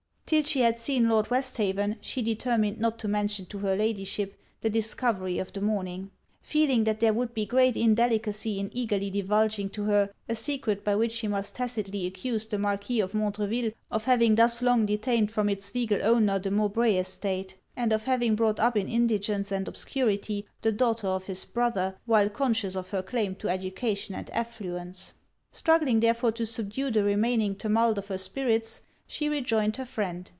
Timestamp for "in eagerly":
8.57-9.09